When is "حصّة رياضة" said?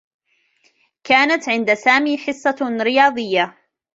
2.17-3.53